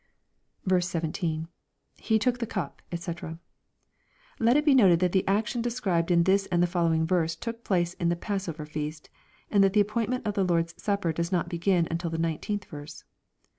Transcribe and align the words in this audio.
17.— 0.79 1.47
[He 1.97 2.17
took 2.17 2.39
the 2.39 2.47
cup^ 2.47 2.71
cfcc] 2.91 3.37
Let 4.39 4.57
it 4.57 4.65
be 4.65 4.73
noted 4.73 4.99
that 4.99 5.11
the 5.11 5.27
action 5.27 5.61
de 5.61 5.69
scribed 5.69 6.09
in 6.09 6.23
this 6.23 6.47
and 6.47 6.63
the 6.63 6.65
following 6.65 7.05
verse 7.05 7.35
took 7.35 7.63
place 7.63 7.93
in 7.93 8.09
the 8.09 8.15
passover 8.15 8.65
feast, 8.65 9.11
and 9.51 9.63
that 9.63 9.73
the 9.73 9.79
appointment 9.79 10.25
of 10.25 10.33
the 10.33 10.43
Lorl's 10.43 10.73
Supper 10.81 11.13
does 11.13 11.31
not 11.31 11.49
be 11.49 11.59
gin 11.59 11.85
till 11.99 12.09
the 12.09 12.17
19th 12.17 12.65
verse. 12.65 13.03